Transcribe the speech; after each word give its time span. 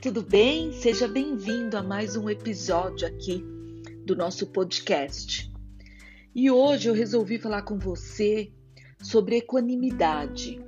tudo 0.00 0.22
bem? 0.22 0.72
Seja 0.72 1.06
bem-vindo 1.06 1.76
a 1.76 1.82
mais 1.82 2.16
um 2.16 2.30
episódio 2.30 3.06
aqui 3.06 3.44
do 4.06 4.16
nosso 4.16 4.46
podcast. 4.46 5.52
E 6.34 6.50
hoje 6.50 6.88
eu 6.88 6.94
resolvi 6.94 7.38
falar 7.38 7.62
com 7.62 7.78
você 7.78 8.50
sobre 9.02 9.36
equanimidade. 9.36 10.58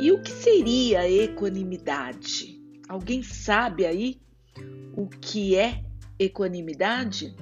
E 0.00 0.10
o 0.10 0.22
que 0.22 0.30
seria 0.30 1.06
equanimidade? 1.06 2.58
Alguém 2.88 3.22
sabe 3.22 3.84
aí 3.84 4.18
o 4.96 5.06
que 5.08 5.54
é 5.54 5.84
equanimidade? 6.18 7.36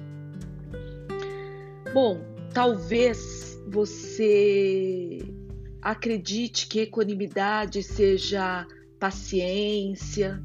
Bom, 1.93 2.19
talvez 2.53 3.57
você 3.65 5.19
acredite 5.81 6.67
que 6.67 6.81
equanimidade 6.81 7.81
seja 7.81 8.67
paciência, 8.99 10.43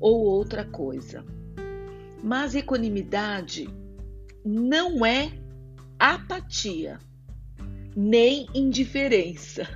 ou 0.00 0.20
outra 0.24 0.64
coisa. 0.64 1.24
Mas 2.22 2.54
equanimidade 2.54 3.68
não 4.44 5.04
é 5.04 5.32
apatia, 5.98 6.98
nem 7.96 8.46
indiferença. 8.54 9.66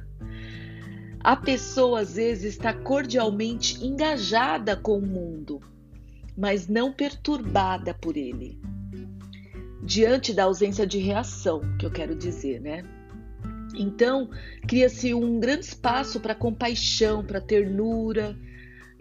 A 1.21 1.37
pessoa 1.37 2.01
às 2.01 2.17
vezes 2.17 2.55
está 2.55 2.73
cordialmente 2.73 3.85
engajada 3.85 4.77
com 4.77 4.99
o 4.99 5.07
mundo, 5.07 5.61
mas 6.37 6.67
não 6.67 6.93
perturbada 6.93 7.95
por 7.95 8.17
ele. 8.17 8.61
Diante 9.85 10.33
da 10.33 10.45
ausência 10.45 10.87
de 10.87 10.99
reação, 10.99 11.61
que 11.79 11.87
eu 11.87 11.91
quero 11.91 12.15
dizer, 12.15 12.61
né? 12.61 12.83
Então, 13.75 14.31
cria-se 14.67 15.15
um 15.15 15.41
grande 15.41 15.67
espaço 15.67 16.21
para 16.21 16.35
compaixão, 16.35 17.25
para 17.25 17.41
ternura, 17.41 18.37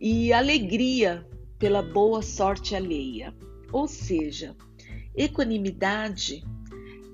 e 0.02 0.34
alegria 0.34 1.24
pela 1.60 1.84
boa 1.84 2.24
sorte 2.24 2.76
alheia. 2.76 3.34
Ou 3.72 3.88
seja, 3.88 4.56
equanimidade 5.16 6.44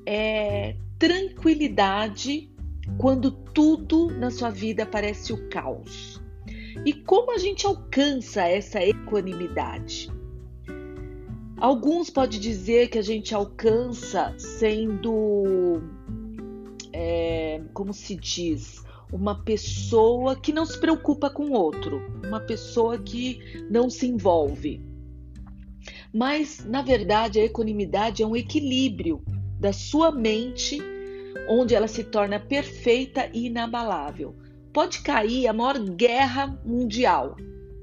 é 0.06 0.74
tranquilidade 0.98 2.50
quando 2.98 3.30
tudo 3.30 4.08
na 4.18 4.32
sua 4.32 4.50
vida 4.50 4.86
parece 4.86 5.34
o 5.34 5.50
caos. 5.50 6.22
E 6.86 6.94
como 6.94 7.34
a 7.34 7.38
gente 7.38 7.68
alcança 7.68 8.44
essa 8.44 8.82
equanimidade? 8.82 10.10
Alguns 11.58 12.10
podem 12.10 12.40
dizer 12.40 12.88
que 12.88 13.00
a 13.00 13.02
gente 13.02 13.36
alcança 13.36 14.34
sendo, 14.38 15.82
é, 16.94 17.62
como 17.74 17.94
se 17.94 18.16
diz, 18.16 18.87
uma 19.12 19.44
pessoa 19.44 20.36
que 20.36 20.52
não 20.52 20.66
se 20.66 20.80
preocupa 20.80 21.30
com 21.30 21.46
o 21.46 21.54
outro, 21.54 22.02
uma 22.24 22.40
pessoa 22.40 22.98
que 22.98 23.40
não 23.70 23.90
se 23.90 24.08
envolve. 24.08 24.82
Mas, 26.14 26.66
na 26.66 26.82
verdade, 26.82 27.40
a 27.40 27.46
equanimidade 27.46 28.24
é 28.24 28.28
um 28.28 28.36
equilíbrio 28.36 29.22
da 29.60 29.72
sua 29.72 30.12
mente, 30.12 30.82
onde 31.50 31.74
ela 31.74 31.88
se 31.88 32.04
torna 32.04 32.40
perfeita 32.40 33.30
e 33.34 33.48
inabalável. 33.48 34.36
Pode 34.74 35.02
cair 35.02 35.48
a 35.48 35.54
maior 35.54 35.80
guerra 35.80 36.60
mundial, 36.66 37.36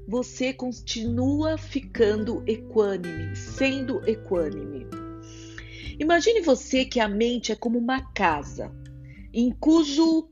você 0.07 0.53
continua 0.53 1.57
ficando 1.57 2.43
equânime, 2.45 3.35
sendo 3.35 4.07
equânime. 4.07 4.85
Imagine 5.99 6.41
você 6.41 6.85
que 6.85 6.99
a 6.99 7.07
mente 7.07 7.51
é 7.51 7.55
como 7.55 7.79
uma 7.79 8.01
casa, 8.13 8.71
em 9.33 9.51
cujo 9.51 10.29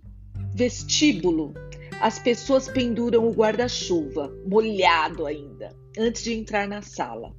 vestíbulo, 0.53 1.53
as 1.99 2.19
pessoas 2.19 2.67
penduram 2.67 3.27
o 3.27 3.33
guarda-chuva, 3.33 4.31
molhado 4.45 5.25
ainda, 5.25 5.75
antes 5.97 6.23
de 6.23 6.33
entrar 6.33 6.67
na 6.67 6.81
sala. 6.81 7.35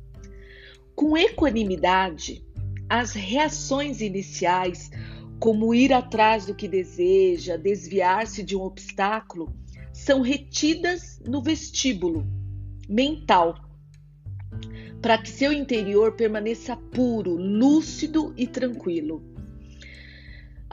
Com 0.94 1.16
equanimidade, 1.16 2.44
as 2.88 3.12
reações 3.12 4.00
iniciais, 4.00 4.91
como 5.38 5.75
ir 5.75 5.92
atrás 5.92 6.47
do 6.47 6.54
que 6.54 6.66
deseja, 6.66 7.56
desviar-se 7.56 8.42
de 8.42 8.56
um 8.56 8.62
obstáculo, 8.62 9.54
são 9.92 10.20
retidas 10.20 11.20
no 11.26 11.42
vestíbulo 11.42 12.26
mental, 12.88 13.54
para 15.00 15.19
que 15.19 15.28
seu 15.28 15.52
interior 15.52 16.12
permaneça 16.12 16.76
puro, 16.76 17.36
lúcido 17.36 18.32
e 18.36 18.46
tranquilo. 18.46 19.33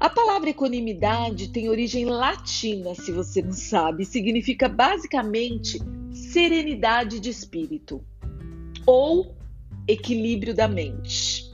A 0.02 0.10
palavra 0.10 0.50
equanimidade 0.50 1.50
tem 1.50 1.70
origem 1.70 2.06
latina, 2.06 2.96
se 2.96 3.12
você 3.12 3.40
não 3.40 3.54
sabe, 3.54 4.04
significa 4.04 4.68
basicamente 4.68 5.80
serenidade 6.12 7.20
de 7.20 7.30
espírito 7.30 8.04
ou 8.84 9.36
equilíbrio 9.88 10.56
da 10.56 10.68
mente. 10.68 11.52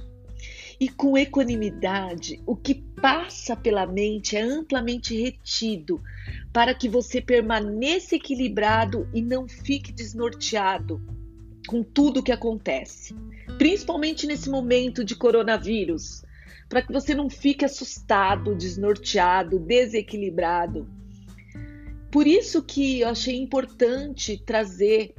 E 0.79 0.87
com 0.87 1.17
equanimidade, 1.17 2.41
o 2.45 2.55
que 2.55 2.75
passa 2.75 3.53
pela 3.53 3.85
mente 3.85 4.37
é 4.37 4.41
amplamente 4.43 5.13
retido 5.13 6.01
para 6.53 6.73
que 6.73 6.87
você 6.87 7.19
permaneça 7.19 8.15
equilibrado 8.15 9.09
e 9.13 9.21
não 9.21 9.45
fique 9.45 9.91
desnorteado 9.91 11.01
com 11.67 11.83
tudo 11.83 12.21
o 12.21 12.23
que 12.23 12.31
acontece, 12.31 13.13
principalmente 13.57 14.25
nesse 14.25 14.49
momento 14.49 15.03
de 15.03 15.17
coronavírus 15.17 16.25
para 16.69 16.81
que 16.81 16.91
você 16.91 17.15
não 17.15 17.29
fique 17.29 17.63
assustado, 17.63 18.55
desnorteado, 18.55 19.59
desequilibrado. 19.59 20.87
Por 22.11 22.27
isso 22.27 22.63
que 22.63 23.01
eu 23.01 23.09
achei 23.09 23.37
importante 23.37 24.37
trazer 24.37 25.13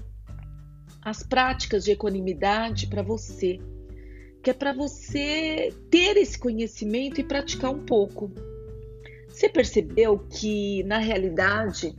as 1.03 1.23
práticas 1.23 1.85
de 1.85 1.93
equanimidade 1.93 2.87
para 2.87 3.03
você, 3.03 3.59
que 4.43 4.51
é 4.51 4.53
para 4.53 4.73
você 4.73 5.73
ter 5.91 6.17
esse 6.17 6.39
conhecimento 6.39 7.21
e 7.21 7.25
praticar 7.25 7.71
um 7.71 7.85
pouco. 7.85 8.31
Você 9.29 9.49
percebeu 9.49 10.19
que 10.19 10.83
na 10.85 10.99
realidade 10.99 11.97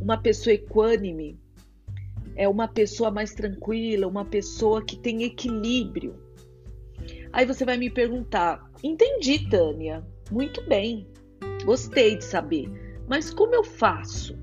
uma 0.00 0.16
pessoa 0.16 0.54
equânime 0.54 1.38
é 2.36 2.48
uma 2.48 2.68
pessoa 2.68 3.10
mais 3.10 3.34
tranquila, 3.34 4.06
uma 4.06 4.24
pessoa 4.24 4.84
que 4.84 4.96
tem 4.96 5.24
equilíbrio. 5.24 6.14
Aí 7.36 7.44
você 7.44 7.66
vai 7.66 7.76
me 7.76 7.90
perguntar: 7.90 8.66
Entendi, 8.82 9.46
Tânia. 9.50 10.02
Muito 10.32 10.66
bem. 10.66 11.06
Gostei 11.66 12.16
de 12.16 12.24
saber. 12.24 12.66
Mas 13.06 13.28
como 13.28 13.54
eu 13.54 13.62
faço 13.62 14.38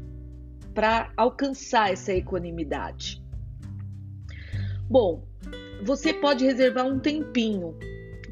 para 0.75 1.11
alcançar 1.17 1.91
essa 1.91 2.13
equanimidade? 2.13 3.19
Bom, 4.87 5.27
você 5.83 6.13
pode 6.13 6.45
reservar 6.45 6.85
um 6.85 6.99
tempinho 6.99 7.75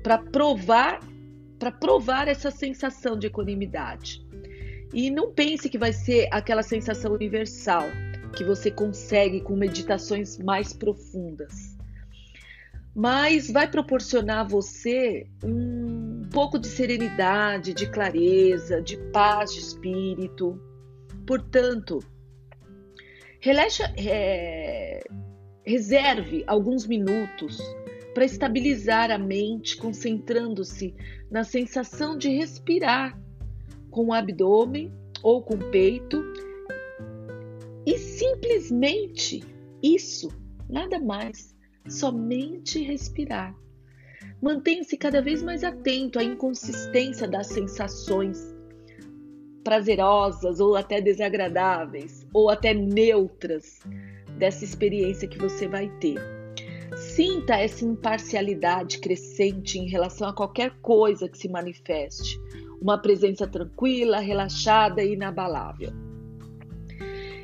para 0.03 0.19
provar 0.19 0.99
para 1.57 1.71
provar 1.71 2.27
essa 2.27 2.51
sensação 2.51 3.17
de 3.17 3.27
equanimidade. 3.27 4.23
E 4.93 5.09
não 5.09 5.31
pense 5.31 5.69
que 5.69 5.77
vai 5.77 5.91
ser 5.91 6.27
aquela 6.31 6.61
sensação 6.61 7.13
universal 7.13 7.85
que 8.35 8.43
você 8.43 8.69
consegue 8.69 9.41
com 9.41 9.55
meditações 9.55 10.37
mais 10.37 10.71
profundas. 10.71 11.70
Mas 12.93 13.49
vai 13.49 13.69
proporcionar 13.69 14.39
a 14.39 14.47
você 14.47 15.25
um 15.43 16.21
pouco 16.31 16.59
de 16.59 16.67
serenidade, 16.67 17.73
de 17.73 17.89
clareza, 17.89 18.81
de 18.81 18.97
paz 19.11 19.53
de 19.53 19.59
espírito. 19.59 20.59
Portanto, 21.25 21.99
relaxa, 23.39 23.93
é, 23.97 24.99
reserve 25.65 26.43
alguns 26.47 26.85
minutos 26.85 27.59
para 28.13 28.25
estabilizar 28.25 29.09
a 29.09 29.17
mente, 29.17 29.77
concentrando-se 29.77 30.93
na 31.29 31.43
sensação 31.43 32.17
de 32.17 32.29
respirar 32.29 33.17
com 33.89 34.07
o 34.07 34.13
abdômen 34.13 34.93
ou 35.23 35.41
com 35.41 35.53
o 35.53 35.71
peito 35.71 36.21
e 37.85 37.97
simplesmente 37.97 39.43
isso, 39.81 40.29
nada 40.69 40.99
mais, 40.99 41.50
somente 41.87 42.81
respirar. 42.81 43.55
Mantenha-se 44.41 44.97
cada 44.97 45.21
vez 45.21 45.41
mais 45.41 45.63
atento 45.63 46.19
à 46.19 46.23
inconsistência 46.23 47.27
das 47.27 47.47
sensações 47.47 48.55
prazerosas 49.63 50.59
ou 50.59 50.75
até 50.75 50.99
desagradáveis 50.99 52.25
ou 52.33 52.49
até 52.49 52.73
neutras 52.73 53.79
dessa 54.37 54.63
experiência 54.63 55.27
que 55.27 55.37
você 55.37 55.67
vai 55.67 55.87
ter. 55.99 56.19
Sinta 56.97 57.55
essa 57.55 57.85
imparcialidade 57.85 58.99
crescente 58.99 59.77
em 59.77 59.87
relação 59.87 60.27
a 60.27 60.33
qualquer 60.33 60.71
coisa 60.81 61.29
que 61.29 61.37
se 61.37 61.47
manifeste, 61.47 62.39
uma 62.81 62.97
presença 62.97 63.47
tranquila, 63.47 64.19
relaxada 64.19 65.03
e 65.03 65.13
inabalável. 65.13 65.91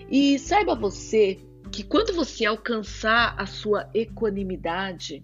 E 0.09 0.39
saiba 0.39 0.75
você 0.75 1.37
que 1.77 1.83
quando 1.83 2.12
você 2.12 2.44
alcançar 2.44 3.35
a 3.38 3.45
sua 3.45 3.88
equanimidade, 3.94 5.24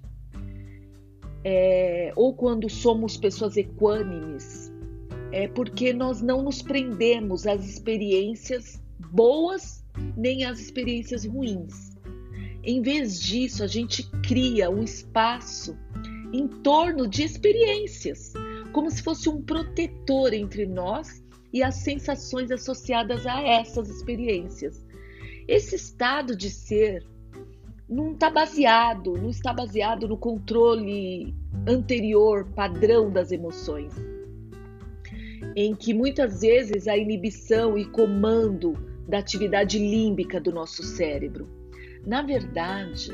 é, 1.44 2.14
ou 2.16 2.36
quando 2.36 2.70
somos 2.70 3.18
pessoas 3.18 3.58
equânimes, 3.58 4.72
é 5.32 5.48
porque 5.48 5.92
nós 5.94 6.22
não 6.22 6.44
nos 6.44 6.62
prendemos 6.62 7.48
às 7.48 7.68
experiências 7.68 8.80
boas 9.12 9.84
nem 10.16 10.46
às 10.46 10.60
experiências 10.60 11.26
ruins. 11.26 11.98
Em 12.64 12.84
vez 12.84 13.20
disso, 13.20 13.64
a 13.64 13.68
gente 13.68 14.08
cria 14.22 14.70
um 14.70 14.84
espaço 14.84 15.76
em 16.32 16.48
torno 16.48 17.08
de 17.08 17.24
experiências, 17.24 18.32
como 18.72 18.92
se 18.92 19.02
fosse 19.02 19.28
um 19.28 19.42
protetor 19.42 20.36
entre 20.36 20.68
nós 20.68 21.24
e 21.52 21.64
as 21.64 21.78
sensações 21.78 22.52
associadas 22.52 23.26
a 23.26 23.42
essas 23.42 23.90
experiências. 23.90 24.83
Esse 25.48 25.76
estado 25.76 26.36
de 26.36 26.50
ser 26.50 27.06
não 27.88 28.14
está 28.14 28.30
baseado, 28.30 29.14
não 29.14 29.30
está 29.30 29.54
baseado 29.54 30.08
no 30.08 30.18
controle 30.18 31.36
anterior, 31.68 32.48
padrão 32.56 33.12
das 33.12 33.32
emoções, 33.32 33.94
em 35.56 35.76
que 35.76 35.94
muitas 35.94 36.42
vezes 36.42 36.88
a 36.88 36.98
inibição 36.98 37.78
e 37.78 37.86
comando 37.86 38.74
da 39.08 39.20
atividade 39.20 39.78
límbica 39.78 40.40
do 40.40 40.52
nosso 40.52 40.82
cérebro. 40.82 41.48
Na 42.06 42.22
verdade, 42.22 43.12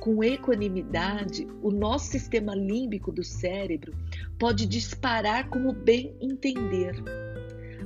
com 0.00 0.24
equanimidade, 0.24 1.46
o 1.62 1.70
nosso 1.70 2.10
sistema 2.10 2.54
límbico 2.54 3.12
do 3.12 3.22
cérebro 3.22 3.94
pode 4.38 4.66
disparar 4.66 5.48
como 5.50 5.72
bem 5.72 6.16
entender. 6.20 6.94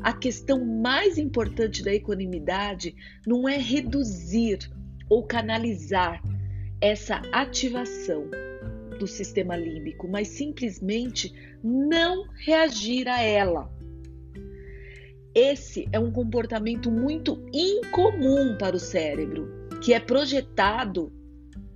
A 0.04 0.12
questão 0.12 0.62
mais 0.62 1.16
importante 1.16 1.82
da 1.82 1.90
equanimidade 1.90 2.94
não 3.26 3.48
é 3.48 3.56
reduzir 3.56 4.58
ou 5.08 5.22
canalizar 5.22 6.22
essa 6.78 7.22
ativação 7.32 8.28
do 8.98 9.06
sistema 9.06 9.56
límbico, 9.56 10.06
mas 10.06 10.28
simplesmente 10.28 11.32
não 11.62 12.28
reagir 12.36 13.08
a 13.08 13.22
ela. 13.22 13.72
Esse 15.34 15.88
é 15.90 15.98
um 15.98 16.12
comportamento 16.12 16.90
muito 16.90 17.42
incomum 17.50 18.58
para 18.58 18.76
o 18.76 18.78
cérebro, 18.78 19.48
que 19.82 19.94
é 19.94 19.98
projetado 19.98 21.10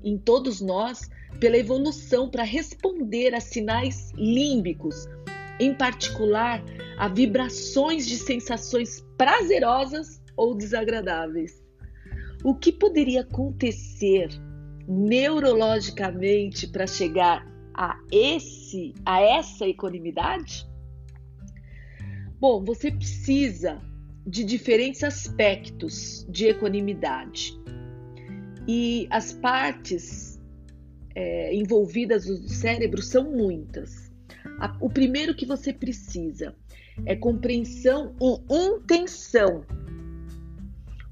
em 0.04 0.18
todos 0.18 0.60
nós 0.60 1.08
pela 1.40 1.56
evolução 1.56 2.28
para 2.28 2.42
responder 2.42 3.34
a 3.34 3.40
sinais 3.40 4.12
límbicos, 4.14 5.06
em 5.58 5.72
particular 5.74 6.62
a 6.98 7.06
vibrações 7.06 8.06
de 8.06 8.16
sensações 8.16 9.06
prazerosas 9.16 10.20
ou 10.36 10.54
desagradáveis. 10.54 11.62
O 12.42 12.54
que 12.54 12.72
poderia 12.72 13.20
acontecer 13.20 14.28
neurologicamente 14.86 16.66
para 16.66 16.86
chegar 16.86 17.46
a 17.72 17.96
esse 18.10 18.92
a 19.06 19.20
essa 19.20 19.66
equanimidade? 19.66 20.66
Bom, 22.40 22.64
você 22.64 22.90
precisa 22.90 23.80
de 24.26 24.44
diferentes 24.44 25.04
aspectos 25.04 26.26
de 26.28 26.46
equanimidade. 26.46 27.52
E 28.66 29.06
as 29.10 29.32
partes 29.32 30.40
é, 31.14 31.54
envolvidas 31.54 32.26
no 32.26 32.48
cérebro 32.48 33.02
são 33.02 33.30
muitas. 33.30 34.07
A, 34.58 34.76
o 34.80 34.90
primeiro 34.90 35.34
que 35.34 35.46
você 35.46 35.72
precisa 35.72 36.54
é 37.06 37.14
compreensão 37.14 38.14
e 38.20 38.54
intenção. 38.54 39.64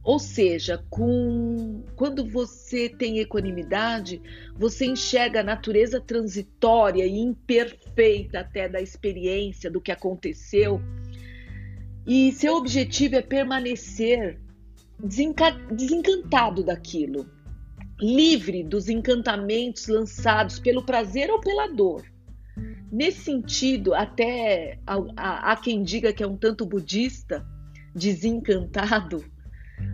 Ou 0.02 0.20
seja, 0.20 0.84
com, 0.88 1.82
quando 1.96 2.24
você 2.24 2.88
tem 2.88 3.18
equanimidade, 3.18 4.22
você 4.54 4.86
enxerga 4.86 5.40
a 5.40 5.44
natureza 5.44 6.00
transitória 6.00 7.04
e 7.04 7.18
imperfeita 7.18 8.40
até 8.40 8.68
da 8.68 8.80
experiência, 8.80 9.68
do 9.68 9.80
que 9.80 9.90
aconteceu, 9.90 10.80
e 12.06 12.30
seu 12.32 12.54
objetivo 12.54 13.16
é 13.16 13.22
permanecer 13.22 14.40
desencantado 15.00 16.62
daquilo 16.62 17.28
livre 18.00 18.62
dos 18.62 18.88
encantamentos 18.88 19.88
lançados 19.88 20.58
pelo 20.58 20.84
prazer 20.84 21.30
ou 21.30 21.40
pela 21.40 21.66
dor. 21.66 22.04
Nesse 22.90 23.20
sentido, 23.20 23.94
até 23.94 24.78
há 25.16 25.56
quem 25.56 25.82
diga 25.82 26.12
que 26.12 26.22
é 26.22 26.26
um 26.26 26.36
tanto 26.36 26.64
budista, 26.64 27.46
desencantado, 27.94 29.24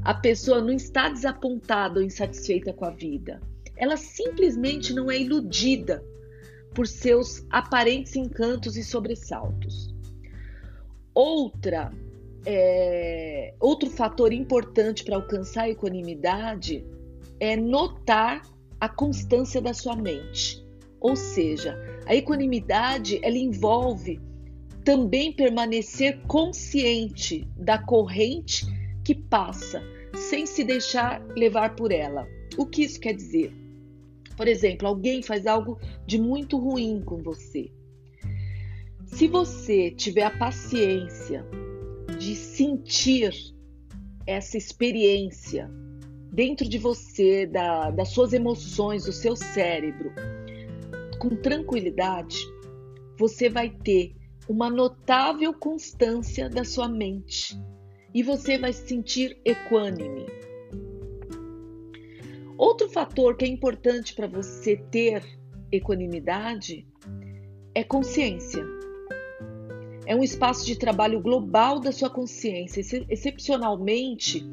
a 0.05 0.15
pessoa 0.15 0.61
não 0.61 0.73
está 0.73 1.09
desapontada 1.09 1.99
ou 1.99 2.07
insatisfeita 2.07 2.73
com 2.73 2.85
a 2.85 2.91
vida. 2.91 3.41
Ela 3.77 3.97
simplesmente 3.97 4.93
não 4.93 5.11
é 5.11 5.19
iludida 5.19 6.05
por 6.75 6.87
seus 6.87 7.45
aparentes 7.51 8.17
encantos 8.17 8.77
e 8.77 8.85
sobressaltos. 8.85 9.95
Outra, 11.15 11.93
é, 12.47 13.55
outro 13.61 13.91
fator 13.91 14.33
importante 14.33 15.05
para 15.05 15.17
alcançar 15.17 15.65
a 15.65 15.71
equanimidade 15.71 16.85
é 17.39 17.57
notar 17.57 18.43
a 18.81 18.89
constância 18.89 19.61
da 19.61 19.75
sua 19.75 19.97
mente. 19.97 20.65
Ou 21.01 21.17
seja, 21.17 21.77
a 22.07 22.15
equanimidade 22.15 23.19
ela 23.23 23.37
envolve 23.37 24.21
também 24.85 25.33
permanecer 25.33 26.21
consciente 26.27 27.47
da 27.57 27.79
corrente 27.79 28.67
que 29.05 29.15
passa, 29.15 29.83
sem 30.15 30.45
se 30.47 30.65
deixar 30.65 31.25
levar 31.37 31.77
por 31.77 31.93
ela. 31.93 32.27
O 32.57 32.67
que 32.67 32.83
isso 32.83 33.01
quer 33.01 33.15
dizer? 33.15 33.53
Por 34.37 34.49
exemplo, 34.49 34.89
alguém 34.89 35.23
faz 35.23 35.47
algo 35.47 35.79
de 36.07 36.19
muito 36.19 36.59
ruim 36.59 37.01
com 37.01 37.23
você. 37.23 37.71
Se 39.07 39.29
você 39.29 39.91
tiver 39.91 40.25
a 40.25 40.31
paciência 40.31 41.45
de 42.19 42.35
sentir 42.35 43.33
essa 44.27 44.57
experiência 44.57 45.71
dentro 46.33 46.69
de 46.69 46.79
você, 46.79 47.47
da, 47.47 47.91
das 47.91 48.09
suas 48.09 48.33
emoções, 48.33 49.05
do 49.05 49.13
seu 49.13 49.37
cérebro, 49.37 50.13
com 51.23 51.37
tranquilidade, 51.37 52.37
você 53.17 53.49
vai 53.49 53.71
ter 53.71 54.13
uma 54.49 54.69
notável 54.69 55.55
constância 55.55 56.51
da 56.51 56.65
sua 56.65 56.89
mente 56.89 57.57
e 58.13 58.25
você 58.25 58.59
vai 58.59 58.73
se 58.73 58.89
sentir 58.89 59.41
equânime. 59.45 60.27
Outro 62.59 62.89
fator 62.89 63.37
que 63.37 63.45
é 63.45 63.49
importante 63.49 64.17
para 64.17 64.27
você 64.27 64.77
ter 64.77 65.23
equanimidade 65.71 66.85
é 67.73 67.85
consciência. 67.85 68.67
É 70.05 70.17
um 70.17 70.25
espaço 70.25 70.67
de 70.67 70.77
trabalho 70.77 71.21
global 71.21 71.79
da 71.79 71.93
sua 71.93 72.11
consciência. 72.11 72.81
Excepcionalmente, 73.09 74.45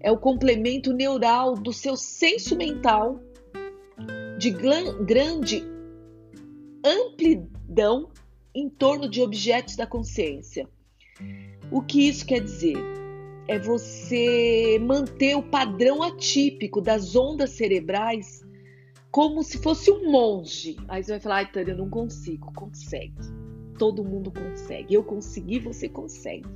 é 0.00 0.10
o 0.10 0.16
complemento 0.16 0.94
neural 0.94 1.52
do 1.52 1.74
seu 1.74 1.94
senso 1.94 2.56
mental 2.56 3.20
de 4.38 4.50
grande 4.50 5.75
amplidão 6.84 8.10
em 8.54 8.68
torno 8.68 9.08
de 9.08 9.20
objetos 9.20 9.76
da 9.76 9.86
consciência. 9.86 10.68
O 11.70 11.82
que 11.82 12.08
isso 12.08 12.24
quer 12.24 12.40
dizer? 12.40 12.76
É 13.48 13.58
você 13.58 14.78
manter 14.80 15.36
o 15.36 15.42
padrão 15.42 16.02
atípico 16.02 16.80
das 16.80 17.14
ondas 17.14 17.50
cerebrais 17.50 18.44
como 19.10 19.42
se 19.42 19.58
fosse 19.58 19.90
um 19.90 20.10
monge. 20.10 20.76
Aí 20.88 21.02
você 21.02 21.12
vai 21.12 21.20
falar, 21.20 21.36
ai, 21.36 21.50
Tânia, 21.50 21.72
eu 21.72 21.78
não 21.78 21.88
consigo. 21.88 22.52
Consegue. 22.54 23.14
Todo 23.78 24.04
mundo 24.04 24.30
consegue. 24.30 24.94
Eu 24.94 25.02
consegui, 25.02 25.58
você 25.58 25.88
consegue. 25.88 26.48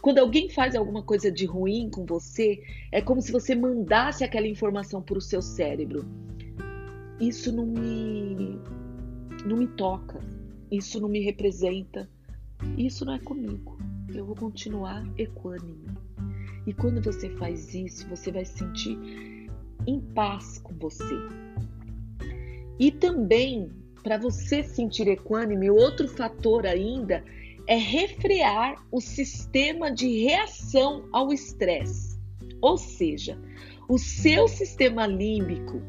Quando 0.00 0.18
alguém 0.18 0.48
faz 0.48 0.74
alguma 0.74 1.02
coisa 1.02 1.30
de 1.30 1.44
ruim 1.44 1.90
com 1.90 2.04
você, 2.04 2.60
é 2.92 3.00
como 3.00 3.20
se 3.20 3.32
você 3.32 3.54
mandasse 3.54 4.24
aquela 4.24 4.46
informação 4.46 5.02
para 5.02 5.18
o 5.18 5.20
seu 5.20 5.42
cérebro. 5.42 6.04
Isso 7.20 7.52
não 7.52 7.66
me, 7.66 8.60
não 9.44 9.56
me 9.56 9.66
toca, 9.66 10.20
isso 10.70 11.00
não 11.00 11.08
me 11.08 11.20
representa, 11.20 12.08
isso 12.76 13.04
não 13.04 13.14
é 13.14 13.18
comigo. 13.18 13.78
Eu 14.12 14.26
vou 14.26 14.36
continuar 14.36 15.04
equânime. 15.16 15.86
E 16.66 16.72
quando 16.72 17.02
você 17.02 17.30
faz 17.30 17.74
isso, 17.74 18.08
você 18.08 18.30
vai 18.30 18.44
se 18.44 18.58
sentir 18.58 18.98
em 19.86 20.00
paz 20.00 20.58
com 20.58 20.74
você. 20.74 21.14
E 22.78 22.90
também, 22.90 23.70
para 24.02 24.18
você 24.18 24.62
sentir 24.62 25.08
equânime, 25.08 25.70
outro 25.70 26.06
fator 26.06 26.66
ainda 26.66 27.24
é 27.66 27.76
refrear 27.76 28.82
o 28.90 29.00
sistema 29.00 29.90
de 29.90 30.22
reação 30.22 31.08
ao 31.12 31.32
estresse. 31.32 32.18
Ou 32.60 32.76
seja, 32.76 33.38
o 33.88 33.98
seu 33.98 34.48
sistema 34.48 35.06
límbico, 35.06 35.80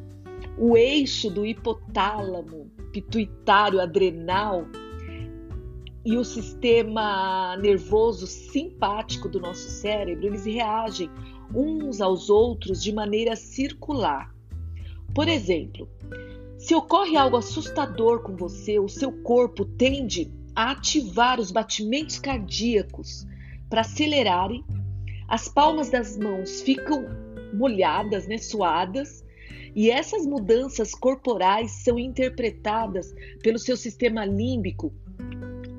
o 0.57 0.77
eixo 0.77 1.29
do 1.29 1.45
hipotálamo, 1.45 2.69
pituitário, 2.91 3.79
adrenal 3.79 4.65
e 6.05 6.17
o 6.17 6.23
sistema 6.23 7.57
nervoso 7.57 8.25
simpático 8.25 9.27
do 9.27 9.39
nosso 9.39 9.69
cérebro, 9.69 10.27
eles 10.27 10.45
reagem 10.45 11.09
uns 11.53 12.01
aos 12.01 12.29
outros 12.29 12.81
de 12.81 12.93
maneira 12.93 13.35
circular. 13.35 14.33
Por 15.13 15.27
exemplo, 15.27 15.89
se 16.57 16.75
ocorre 16.75 17.17
algo 17.17 17.37
assustador 17.37 18.21
com 18.21 18.35
você, 18.35 18.79
o 18.79 18.87
seu 18.87 19.11
corpo 19.23 19.65
tende 19.65 20.31
a 20.55 20.71
ativar 20.71 21.39
os 21.39 21.51
batimentos 21.51 22.19
cardíacos 22.19 23.25
para 23.69 23.81
acelerarem, 23.81 24.63
as 25.27 25.47
palmas 25.47 25.89
das 25.89 26.17
mãos 26.17 26.61
ficam 26.61 27.05
molhadas, 27.53 28.27
né, 28.27 28.37
suadas, 28.37 29.23
E 29.75 29.89
essas 29.89 30.25
mudanças 30.25 30.93
corporais 30.93 31.71
são 31.83 31.97
interpretadas 31.97 33.13
pelo 33.41 33.59
seu 33.59 33.77
sistema 33.77 34.25
límbico 34.25 34.93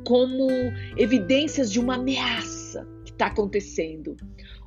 como 0.06 0.48
evidências 0.96 1.70
de 1.70 1.78
uma 1.78 1.94
ameaça 1.94 2.86
que 3.04 3.12
está 3.12 3.26
acontecendo, 3.26 4.16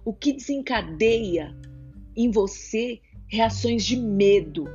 o 0.05 0.13
que 0.13 0.33
desencadeia 0.33 1.55
em 2.15 2.31
você 2.31 3.01
reações 3.27 3.83
de 3.83 3.97
medo, 3.97 4.65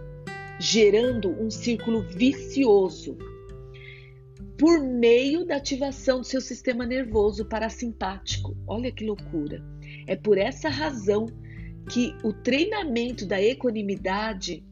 gerando 0.58 1.30
um 1.30 1.50
círculo 1.50 2.02
vicioso 2.02 3.16
por 4.58 4.80
meio 4.80 5.46
da 5.46 5.56
ativação 5.56 6.20
do 6.20 6.26
seu 6.26 6.40
sistema 6.40 6.84
nervoso 6.84 7.44
parasimpático. 7.44 8.56
Olha 8.66 8.90
que 8.90 9.06
loucura! 9.06 9.64
É 10.06 10.16
por 10.16 10.36
essa 10.36 10.68
razão 10.68 11.26
que 11.88 12.14
o 12.22 12.32
treinamento 12.32 13.24
da 13.24 13.40
equanimidade 13.40 14.64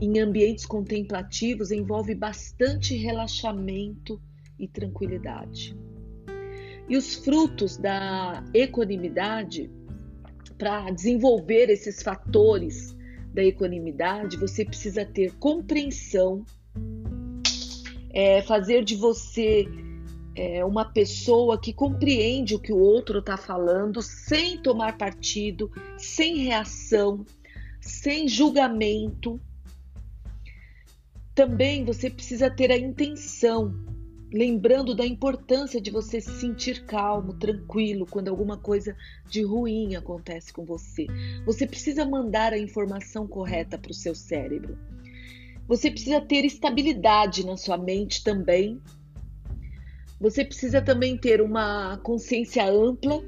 em 0.00 0.18
ambientes 0.18 0.66
contemplativos 0.66 1.70
envolve 1.70 2.14
bastante 2.14 2.94
relaxamento 2.94 4.20
e 4.58 4.68
tranquilidade. 4.68 5.76
E 6.88 6.96
os 6.96 7.14
frutos 7.14 7.76
da 7.76 8.44
equanimidade, 8.52 9.70
para 10.58 10.90
desenvolver 10.90 11.70
esses 11.70 12.02
fatores 12.02 12.96
da 13.32 13.42
equanimidade, 13.42 14.36
você 14.36 14.64
precisa 14.64 15.04
ter 15.04 15.34
compreensão, 15.36 16.44
é, 18.12 18.42
fazer 18.42 18.84
de 18.84 18.96
você 18.96 19.66
é, 20.36 20.62
uma 20.64 20.84
pessoa 20.84 21.58
que 21.58 21.72
compreende 21.72 22.54
o 22.54 22.60
que 22.60 22.72
o 22.72 22.78
outro 22.78 23.20
está 23.20 23.38
falando, 23.38 24.02
sem 24.02 24.58
tomar 24.58 24.98
partido, 24.98 25.70
sem 25.96 26.36
reação, 26.36 27.24
sem 27.80 28.28
julgamento. 28.28 29.40
Também 31.34 31.84
você 31.84 32.10
precisa 32.10 32.50
ter 32.50 32.70
a 32.70 32.76
intenção, 32.76 33.74
lembrando 34.30 34.94
da 34.94 35.06
importância 35.06 35.80
de 35.80 35.90
você 35.90 36.20
se 36.20 36.32
sentir 36.38 36.84
calmo, 36.84 37.32
tranquilo 37.34 38.06
quando 38.06 38.28
alguma 38.28 38.58
coisa 38.58 38.94
de 39.28 39.42
ruim 39.42 39.94
acontece 39.96 40.52
com 40.52 40.66
você. 40.66 41.06
Você 41.46 41.66
precisa 41.66 42.04
mandar 42.04 42.52
a 42.52 42.58
informação 42.58 43.26
correta 43.26 43.78
para 43.78 43.90
o 43.90 43.94
seu 43.94 44.14
cérebro. 44.14 44.78
Você 45.66 45.90
precisa 45.90 46.20
ter 46.20 46.44
estabilidade 46.44 47.44
na 47.44 47.56
sua 47.56 47.76
mente 47.76 48.22
também. 48.22 48.80
Você 50.18 50.44
precisa 50.44 50.80
também 50.80 51.16
ter 51.16 51.42
uma 51.42 51.98
consciência 51.98 52.64
ampla. 52.64 53.22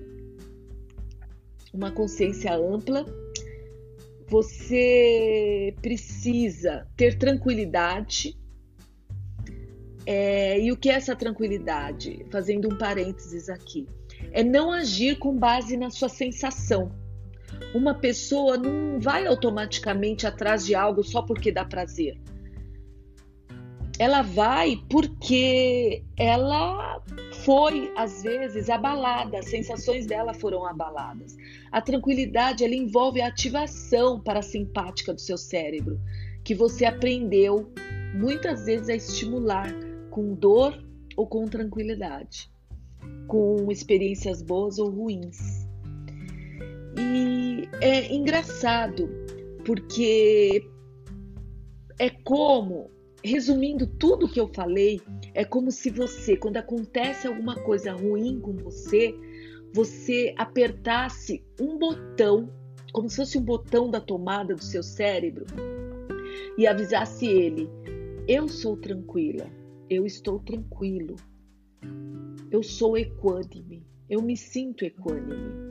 Uma 1.73 1.91
consciência 1.93 2.55
ampla. 2.55 3.05
Você 4.29 5.75
precisa 5.83 6.87
ter 6.97 7.19
tranquilidade. 7.19 8.39
É, 10.07 10.59
e 10.59 10.73
o 10.73 10.77
que 10.77 10.89
é 10.89 10.95
essa 10.95 11.15
tranquilidade? 11.15 12.25
Fazendo 12.31 12.73
um 12.73 12.79
parênteses 12.79 13.51
aqui. 13.51 13.87
É 14.33 14.43
não 14.43 14.73
agir 14.73 15.19
com 15.19 15.37
base 15.37 15.77
na 15.77 15.91
sua 15.91 16.09
sensação. 16.09 16.91
Uma 17.75 17.95
pessoa 17.95 18.57
não 18.57 18.99
vai 18.99 19.27
automaticamente 19.27 20.27
atrás 20.27 20.65
de 20.65 20.75
algo 20.75 21.03
só 21.03 21.21
porque 21.21 21.53
dá 21.53 21.65
prazer 21.65 22.19
ela 23.99 24.23
vai 24.23 24.81
porque 24.89 26.05
ela 26.17 27.03
foi 27.45 27.93
às 27.97 28.23
vezes 28.23 28.71
abalada, 28.71 29.39
as 29.39 29.47
sensações 29.51 30.07
dela 30.07 30.33
foram 30.33 30.65
abaladas. 30.65 31.37
A 31.73 31.81
tranquilidade 31.81 32.65
ela 32.65 32.75
envolve 32.75 33.21
a 33.21 33.27
ativação 33.27 34.21
parasimpática 34.21 35.13
do 35.13 35.21
seu 35.21 35.37
cérebro, 35.37 36.01
que 36.45 36.55
você 36.55 36.85
aprendeu 36.85 37.73
muitas 38.15 38.67
vezes 38.67 38.89
a 38.89 38.95
estimular 38.95 39.69
com 40.11 40.35
dor 40.35 40.79
ou 41.17 41.27
com 41.27 41.47
tranquilidade, 41.47 42.51
com 43.27 43.71
experiências 43.71 44.43
boas 44.43 44.79
ou 44.79 44.91
ruins. 44.91 45.67
E 46.97 47.69
é 47.81 48.15
engraçado 48.15 49.09
porque 49.65 50.65
é 51.99 52.11
como 52.11 52.91
resumindo 53.23 53.87
tudo 53.87 54.29
que 54.29 54.41
eu 54.41 54.49
falei, 54.49 55.01
é 55.35 55.45
como 55.45 55.71
se 55.71 55.91
você, 55.91 56.37
quando 56.37 56.57
acontece 56.57 57.27
alguma 57.27 57.57
coisa 57.57 57.93
ruim 57.93 58.41
com 58.41 58.53
você, 58.57 59.15
você 59.73 60.35
apertasse 60.37 61.45
um 61.61 61.79
botão, 61.79 62.53
como 62.93 63.09
se 63.09 63.17
fosse 63.17 63.39
um 63.39 63.43
botão 63.43 63.91
da 63.91 64.01
tomada 64.01 64.55
do 64.55 64.63
seu 64.63 64.83
cérebro, 64.83 65.45
e 66.57 66.67
avisasse 66.67 67.27
ele: 67.27 67.69
Eu 68.27 68.49
sou 68.49 68.77
tranquila, 68.77 69.47
eu 69.91 70.07
estou 70.07 70.39
tranquilo, 70.41 71.17
eu 72.51 72.63
sou 72.63 72.97
equânime, 72.97 73.87
eu 74.09 74.23
me 74.23 74.37
sinto 74.37 74.85
equânime. 74.85 75.69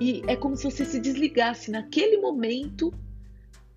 E 0.00 0.22
é 0.26 0.34
como 0.34 0.56
se 0.56 0.64
você 0.64 0.84
se 0.84 1.00
desligasse 1.00 1.70
naquele 1.70 2.18
momento 2.18 2.92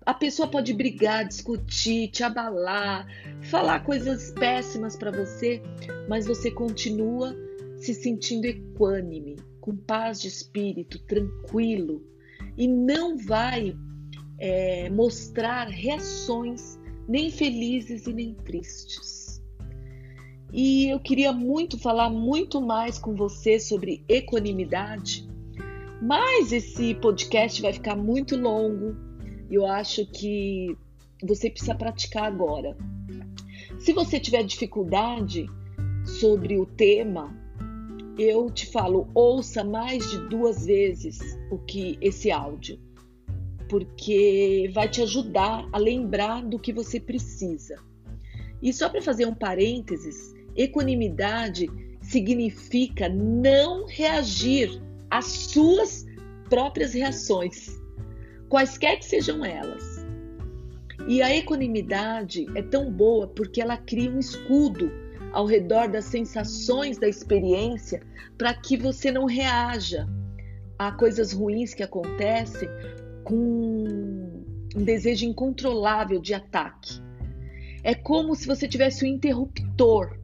a 0.08 0.14
pessoa 0.14 0.48
pode 0.48 0.72
brigar, 0.72 1.28
discutir, 1.28 2.08
te 2.08 2.24
abalar, 2.24 3.06
falar 3.42 3.84
coisas 3.84 4.30
péssimas 4.30 4.96
para 4.96 5.10
você, 5.10 5.60
mas 6.08 6.24
você 6.26 6.50
continua 6.50 7.36
se 7.76 7.92
sentindo 7.92 8.46
equânime, 8.46 9.36
com 9.60 9.76
paz 9.76 10.18
de 10.18 10.28
espírito, 10.28 10.98
tranquilo 11.00 12.02
e 12.56 12.66
não 12.66 13.18
vai 13.18 13.76
é, 14.38 14.88
mostrar 14.88 15.68
reações 15.68 16.80
nem 17.06 17.30
felizes 17.30 18.06
e 18.06 18.12
nem 18.14 18.32
tristes. 18.32 19.42
E 20.50 20.88
eu 20.88 21.00
queria 21.00 21.34
muito 21.34 21.78
falar 21.78 22.08
muito 22.08 22.62
mais 22.62 22.98
com 22.98 23.14
você 23.14 23.60
sobre 23.60 24.02
equanimidade, 24.08 25.28
mas 26.00 26.50
esse 26.50 26.94
podcast 26.94 27.60
vai 27.60 27.74
ficar 27.74 27.94
muito 27.94 28.34
longo 28.34 29.06
eu 29.50 29.66
acho 29.66 30.04
que 30.06 30.76
você 31.22 31.50
precisa 31.50 31.74
praticar 31.74 32.24
agora. 32.24 32.76
Se 33.78 33.92
você 33.92 34.20
tiver 34.20 34.42
dificuldade 34.42 35.46
sobre 36.04 36.58
o 36.58 36.66
tema, 36.66 37.34
eu 38.18 38.50
te 38.50 38.66
falo, 38.66 39.08
ouça 39.14 39.62
mais 39.62 40.10
de 40.10 40.28
duas 40.28 40.66
vezes 40.66 41.18
o 41.50 41.58
que 41.58 41.96
esse 42.00 42.30
áudio, 42.30 42.78
porque 43.68 44.70
vai 44.74 44.88
te 44.88 45.02
ajudar 45.02 45.68
a 45.72 45.78
lembrar 45.78 46.42
do 46.42 46.58
que 46.58 46.72
você 46.72 46.98
precisa. 46.98 47.76
E 48.60 48.72
só 48.72 48.88
para 48.88 49.00
fazer 49.00 49.26
um 49.26 49.34
parênteses, 49.34 50.34
equanimidade 50.56 51.70
significa 52.00 53.08
não 53.08 53.86
reagir 53.86 54.82
às 55.10 55.26
suas 55.26 56.04
próprias 56.48 56.94
reações 56.94 57.77
quaisquer 58.48 58.98
que 58.98 59.04
sejam 59.04 59.44
elas. 59.44 60.06
E 61.06 61.22
a 61.22 61.34
equanimidade 61.34 62.46
é 62.54 62.62
tão 62.62 62.90
boa 62.90 63.26
porque 63.28 63.60
ela 63.60 63.76
cria 63.76 64.10
um 64.10 64.18
escudo 64.18 64.90
ao 65.32 65.46
redor 65.46 65.88
das 65.88 66.06
sensações 66.06 66.98
da 66.98 67.08
experiência 67.08 68.02
para 68.36 68.54
que 68.54 68.76
você 68.76 69.10
não 69.10 69.24
reaja 69.24 70.08
a 70.78 70.92
coisas 70.92 71.32
ruins 71.32 71.74
que 71.74 71.82
acontecem 71.82 72.68
com 73.24 74.44
um 74.76 74.84
desejo 74.84 75.26
incontrolável 75.26 76.20
de 76.20 76.34
ataque. 76.34 77.00
É 77.82 77.94
como 77.94 78.34
se 78.34 78.46
você 78.46 78.68
tivesse 78.68 79.04
um 79.04 79.08
interruptor 79.08 80.16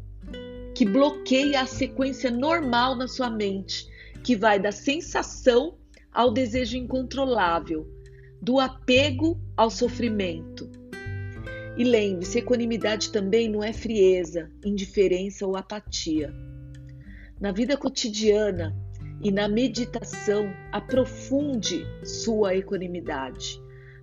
que 0.75 0.85
bloqueia 0.85 1.61
a 1.61 1.67
sequência 1.67 2.31
normal 2.31 2.97
na 2.97 3.07
sua 3.07 3.31
mente, 3.31 3.87
que 4.23 4.35
vai 4.37 4.59
da 4.59 4.73
sensação 4.73 5.77
ao 6.13 6.33
desejo 6.33 6.77
incontrolável, 6.77 7.87
do 8.45 8.61
apego 8.61 9.41
ao 9.57 9.71
sofrimento. 9.71 10.71
E 11.79 11.83
lembre-se, 11.83 12.41
equanimidade 12.41 13.11
também 13.11 13.49
não 13.49 13.65
é 13.65 13.73
frieza, 13.73 14.51
indiferença 14.63 15.47
ou 15.47 15.57
apatia. 15.57 16.31
Na 17.41 17.53
vida 17.53 17.75
cotidiana 17.75 18.77
e 19.23 19.33
na 19.33 19.49
meditação, 19.49 20.53
aprofunde 20.71 21.87
sua 22.05 22.55
equanimidade, 22.55 23.59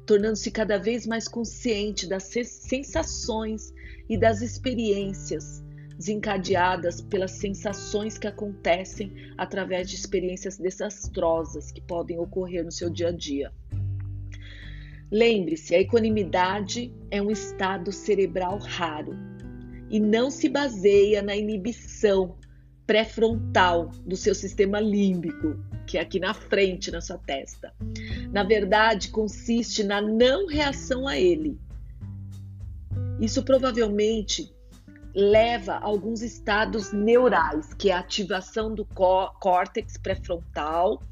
tornando-se 0.08 0.50
cada 0.50 0.80
vez 0.80 1.06
mais 1.06 1.28
consciente 1.28 2.08
das 2.08 2.24
sensações 2.24 3.72
e 4.10 4.18
das 4.18 4.42
experiências 4.42 5.64
desencadeadas 5.96 7.00
pelas 7.00 7.34
sensações 7.34 8.18
que 8.18 8.26
acontecem 8.26 9.14
através 9.38 9.88
de 9.88 9.98
experiências 9.98 10.58
desastrosas 10.58 11.72
que 11.72 11.80
podem 11.80 12.18
ocorrer 12.18 12.66
no 12.66 12.72
seu 12.72 12.90
dia 12.90 13.10
a 13.10 13.12
dia. 13.12 13.52
Lembre-se, 15.12 15.76
a 15.76 15.80
equanimidade 15.82 16.94
é 17.12 17.22
um 17.22 17.30
estado 17.30 17.92
cerebral 17.92 18.58
raro 18.60 19.14
e 19.90 20.00
não 20.00 20.32
se 20.32 20.48
baseia 20.48 21.22
na 21.22 21.36
inibição 21.36 22.38
pré-frontal 22.88 23.92
do 24.06 24.16
seu 24.16 24.34
sistema 24.34 24.80
límbico, 24.80 25.60
que 25.86 25.98
é 25.98 26.02
aqui 26.02 26.20
na 26.20 26.34
frente 26.34 26.90
na 26.92 27.02
sua 27.02 27.18
testa, 27.18 27.74
Na 28.32 28.44
verdade, 28.44 29.10
consiste 29.10 29.84
na 29.84 30.02
não 30.02 30.48
reação 30.48 31.08
a 31.08 31.18
ele. 31.18 31.60
Isso 33.20 33.44
provavelmente 33.44 34.50
leva 35.14 35.74
a 35.74 35.86
alguns 35.86 36.22
estados 36.22 36.94
neurais, 36.94 37.74
que 37.74 37.90
é 37.90 37.94
a 37.94 38.00
ativação 38.00 38.74
do 38.74 38.86
córtex 38.86 39.98
pré-frontal, 39.98 41.04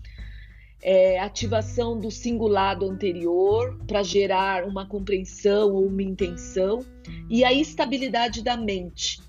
é, 0.81 1.19
ativação 1.19 1.99
do 1.99 2.09
cingulado 2.09 2.89
anterior 2.89 3.77
para 3.85 4.01
gerar 4.01 4.65
uma 4.65 4.85
compreensão 4.85 5.73
ou 5.73 5.85
uma 5.85 6.03
intenção, 6.03 6.85
e 7.29 7.43
a 7.43 7.51
estabilidade 7.51 8.41
da 8.41 8.55
mente, 8.55 9.21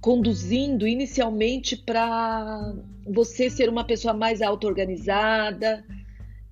conduzindo 0.00 0.86
inicialmente 0.86 1.76
para 1.76 2.74
você 3.06 3.50
ser 3.50 3.68
uma 3.68 3.84
pessoa 3.84 4.14
mais 4.14 4.40
auto-organizada, 4.40 5.84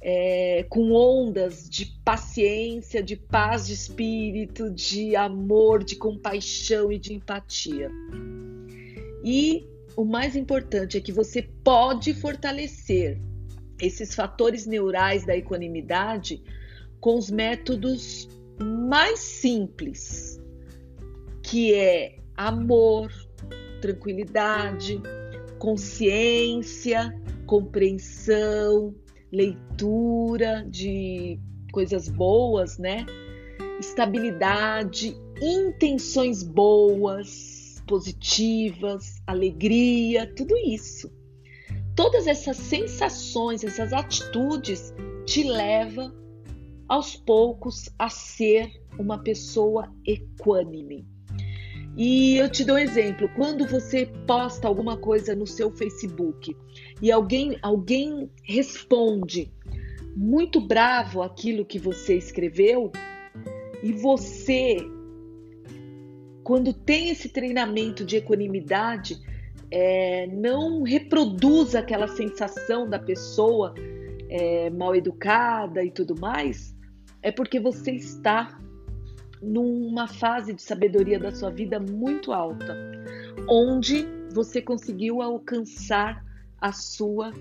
é, 0.01 0.65
com 0.69 0.93
ondas 0.93 1.69
de 1.69 1.87
paciência, 2.05 3.03
de 3.03 3.17
paz 3.17 3.67
de 3.67 3.73
espírito, 3.73 4.71
de 4.71 5.17
amor, 5.17 5.83
de 5.83 5.97
compaixão 5.97 6.93
e 6.93 6.99
de 6.99 7.15
empatia. 7.15 7.91
E 9.25 9.67
o 9.97 10.05
mais 10.05 10.37
importante 10.37 10.97
é 10.97 11.01
que 11.01 11.11
você 11.11 11.43
pode 11.43 12.15
fortalecer 12.15 13.19
esses 13.81 14.15
fatores 14.15 14.67
neurais 14.67 15.25
da 15.25 15.37
equanimidade 15.37 16.43
com 17.01 17.17
os 17.17 17.31
métodos 17.31 18.29
mais 18.61 19.21
simples, 19.21 20.41
que 21.43 21.75
é 21.75 22.19
amor, 22.37 23.11
tranquilidade, 23.81 25.01
consciência, 25.59 27.15
compreensão, 27.47 28.95
leitura 29.31 30.65
de 30.69 31.39
coisas 31.73 32.09
boas, 32.09 32.79
né? 32.79 33.07
Estabilidade, 33.79 35.17
intenções 35.41 36.43
boas, 36.43 37.83
positivas, 37.87 39.23
alegria, 39.27 40.27
tudo 40.35 40.57
isso. 40.57 41.11
Todas 41.99 42.29
essas 42.29 42.57
sensações, 42.57 43.65
essas 43.65 43.93
atitudes 43.93 44.95
te 45.27 45.43
levam 45.43 46.15
aos 46.89 47.17
poucos 47.17 47.91
a 47.99 48.09
ser 48.09 48.71
uma 48.97 49.19
pessoa 49.19 49.93
equânime. 50.07 51.05
E 51.97 52.37
eu 52.37 52.49
te 52.49 52.65
dou 52.65 52.77
um 52.77 52.79
exemplo: 52.79 53.29
quando 53.35 53.67
você 53.67 54.07
posta 54.29 54.69
alguma 54.69 54.97
coisa 54.97 55.35
no 55.35 55.45
seu 55.45 55.73
Facebook 55.73 56.57
e 57.03 57.11
alguém, 57.11 57.59
alguém 57.63 58.31
responde 58.45 59.53
muito 60.15 60.61
bravo 60.61 61.21
aquilo 61.21 61.67
que 61.67 61.81
você 61.81 62.17
escreveu, 62.17 62.93
e 63.83 63.93
você, 63.93 64.77
quando 66.45 66.73
tem 66.73 67.11
esse 67.11 67.29
treinamento 67.29 68.05
de 68.05 68.19
equanimidade, 68.19 69.21
é, 69.71 70.27
não 70.27 70.83
reproduz 70.83 71.75
aquela 71.75 72.09
sensação 72.09 72.89
da 72.89 72.99
pessoa 72.99 73.75
é, 74.29 74.71
mal 74.71 74.95
educada 74.95 75.85
e 75.85 75.91
tudo 75.91 76.19
mais, 76.19 76.75
é 77.23 77.31
porque 77.31 77.59
você 77.61 77.93
está 77.93 78.59
numa 79.43 80.07
fase 80.07 80.53
de 80.53 80.63
sabedoria 80.63 81.19
da 81.19 81.31
sua 81.31 81.51
vida 81.51 81.79
muito 81.79 82.33
alta, 82.33 82.77
onde 83.49 84.07
você 84.33 84.61
conseguiu 84.61 85.23
alcançar 85.23 86.25
a 86.61 86.73
sua 86.73 87.33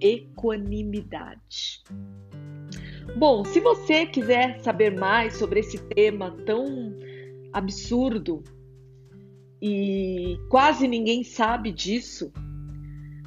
equanimidade. 0.00 1.82
Bom, 3.16 3.44
se 3.44 3.60
você 3.60 4.04
quiser 4.04 4.60
saber 4.60 4.94
mais 4.98 5.36
sobre 5.36 5.60
esse 5.60 5.78
tema 5.78 6.36
tão 6.44 6.94
absurdo 7.52 8.42
e 9.60 10.38
quase 10.48 10.86
ninguém 10.86 11.24
sabe 11.24 11.72
disso, 11.72 12.32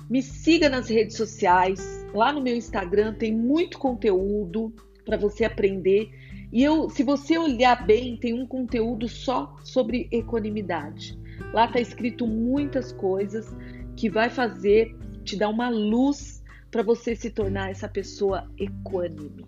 me 0.10 0.22
siga 0.22 0.70
nas 0.70 0.90
redes 0.90 1.16
sociais. 1.18 2.06
Lá 2.14 2.34
no 2.34 2.42
meu 2.42 2.56
Instagram 2.56 3.14
tem 3.14 3.36
muito 3.36 3.78
conteúdo 3.78 4.74
para 5.06 5.18
você 5.18 5.46
aprender 5.46 6.12
e 6.52 6.64
eu, 6.64 6.90
se 6.90 7.04
você 7.04 7.38
olhar 7.38 7.86
bem, 7.86 8.18
tem 8.18 8.34
um 8.34 8.46
conteúdo 8.46 9.08
só 9.08 9.56
sobre 9.64 10.08
equanimidade. 10.12 11.18
Lá 11.54 11.66
está 11.66 11.80
escrito 11.80 12.26
muitas 12.26 12.92
coisas 12.92 13.56
que 13.96 14.10
vai 14.10 14.30
fazer 14.30 14.96
te 15.24 15.36
dar 15.36 15.50
uma 15.50 15.70
luz 15.70 16.44
para 16.72 16.82
você 16.82 17.16
se 17.16 17.30
tornar 17.30 17.70
essa 17.70 17.88
pessoa 17.88 18.50
equânime, 18.58 19.46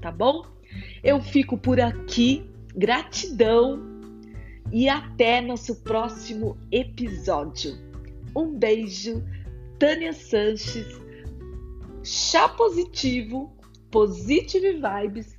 tá 0.00 0.12
bom? 0.12 0.44
Eu 1.02 1.20
fico 1.20 1.56
por 1.56 1.80
aqui, 1.80 2.48
gratidão 2.74 3.93
e 4.74 4.88
até 4.88 5.40
nosso 5.40 5.76
próximo 5.76 6.58
episódio. 6.72 7.78
Um 8.34 8.58
beijo, 8.58 9.22
Tânia 9.78 10.12
Sanches, 10.12 11.00
chá 12.02 12.48
positivo, 12.48 13.56
positive 13.88 14.72
vibes 14.72 15.38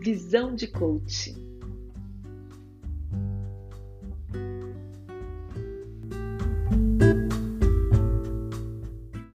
Visão 0.00 0.56
de 0.56 0.66
Coaching. 0.66 1.51